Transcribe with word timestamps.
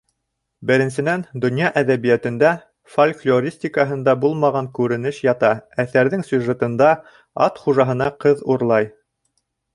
Беренсенән, 0.69 1.25
донъя 1.43 1.67
әҙәбиәтендә, 1.81 2.53
фольклористикаһында 2.93 4.15
булмаған 4.25 4.71
күренеш 4.79 5.21
ята 5.27 5.53
әҫәрҙең 5.85 6.25
сюжетында: 6.33 6.91
ат 7.51 7.63
хужаһына 7.67 8.11
ҡыҙ 8.27 8.45
урлай... 8.57 8.91